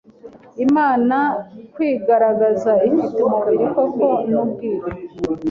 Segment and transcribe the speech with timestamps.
[0.65, 1.17] Imana
[1.73, 4.87] kwigaragaza ifite umubiri koko ni ubwiru